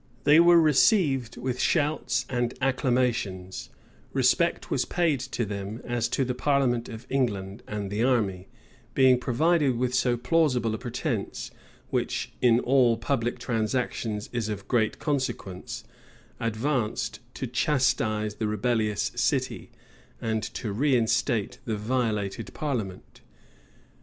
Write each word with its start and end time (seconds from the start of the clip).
They 0.23 0.39
were 0.39 0.59
received 0.59 1.37
with 1.37 1.59
shouts 1.61 2.25
and 2.27 2.55
acclamations: 2.59 3.69
respect 4.13 4.71
was 4.71 4.83
paid 4.83 5.19
to 5.19 5.45
them, 5.45 5.79
as 5.85 6.07
to 6.07 6.25
the 6.25 6.33
parliament 6.33 6.89
of 6.89 7.05
England: 7.11 7.61
and 7.67 7.91
the 7.91 8.03
army, 8.03 8.47
being 8.95 9.19
provided 9.19 9.77
with 9.77 9.93
so 9.93 10.17
plausible 10.17 10.73
a 10.73 10.79
pretence, 10.79 11.51
which 11.91 12.31
in 12.41 12.59
all 12.61 12.97
public 12.97 13.37
transactions 13.37 14.27
is 14.33 14.49
of 14.49 14.67
great 14.67 14.97
consequence, 14.97 15.83
advanced 16.39 17.19
to 17.35 17.45
chastise 17.45 18.33
the 18.37 18.47
rebellious 18.47 19.11
city, 19.15 19.69
and 20.19 20.41
to 20.41 20.73
reinstate 20.73 21.59
the 21.65 21.77
violated 21.77 22.51
parliament. 22.55 23.21